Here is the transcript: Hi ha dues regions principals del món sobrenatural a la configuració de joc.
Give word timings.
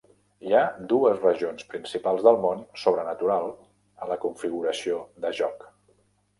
Hi 0.45 0.53
ha 0.53 0.61
dues 0.93 1.19
regions 1.25 1.65
principals 1.73 2.25
del 2.29 2.41
món 2.47 2.65
sobrenatural 2.85 3.53
a 4.07 4.11
la 4.15 4.21
configuració 4.27 5.01
de 5.27 5.37
joc. 5.45 5.73